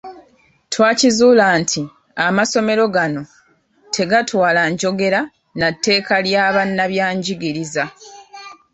[0.71, 1.81] Twakizuula nti
[2.27, 3.21] amasomero gano
[3.93, 5.21] tegatwala njogera
[5.59, 7.83] na tteeka lya bannabyanjiriza.